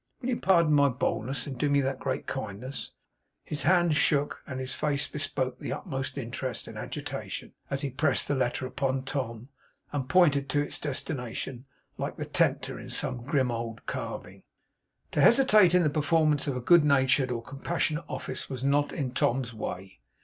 Will 0.19 0.29
you 0.29 0.39
pardon 0.39 0.73
my 0.73 0.89
boldness, 0.89 1.45
and 1.45 1.59
do 1.59 1.69
me 1.69 1.79
that 1.81 1.99
great 1.99 2.25
kindness?' 2.25 2.89
His 3.43 3.61
hands 3.61 3.95
shook, 3.97 4.41
and 4.47 4.59
his 4.59 4.73
face 4.73 5.07
bespoke 5.07 5.59
the 5.59 5.73
utmost 5.73 6.17
interest 6.17 6.67
and 6.67 6.75
agitation, 6.75 7.53
as 7.69 7.81
he 7.81 7.91
pressed 7.91 8.27
the 8.27 8.33
letter 8.33 8.65
upon 8.65 9.03
Tom, 9.03 9.49
and 9.91 10.09
pointed 10.09 10.49
to 10.49 10.59
its 10.59 10.79
destination, 10.79 11.65
like 11.99 12.15
the 12.17 12.25
Tempter 12.25 12.79
in 12.79 12.89
some 12.89 13.21
grim 13.21 13.51
old 13.51 13.85
carving. 13.85 14.41
To 15.11 15.21
hesitate 15.21 15.75
in 15.75 15.83
the 15.83 15.89
performance 15.91 16.47
of 16.47 16.57
a 16.57 16.61
good 16.61 16.83
natured 16.83 17.29
or 17.29 17.43
compassionate 17.43 18.05
office 18.09 18.49
was 18.49 18.63
not 18.63 18.91
in 18.91 19.11
Tom's 19.11 19.53
way. 19.53 19.99